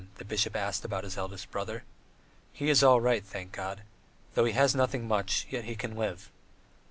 the 0.15 0.25
bishop 0.25 0.55
asked 0.55 0.83
about 0.83 1.03
his 1.03 1.15
eldest 1.15 1.51
brother. 1.51 1.83
"He 2.53 2.71
is 2.71 2.81
all 2.81 2.99
right, 2.99 3.23
thank 3.23 3.51
God. 3.51 3.83
Though 4.33 4.45
he 4.45 4.53
has 4.53 4.73
nothing 4.73 5.07
much, 5.07 5.45
yet 5.51 5.65
he 5.65 5.75
can 5.75 5.95
live. 5.95 6.31